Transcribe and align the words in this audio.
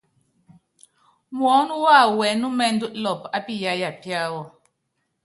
Muɔ́nɔ́ 1.37 1.77
wawɔ 1.85 2.09
wɛnúmɛndú 2.19 2.85
lɔɔpɔ 3.03 3.27
á 3.35 3.39
piyáya 3.45 3.89
piáwɔ. 4.01 4.41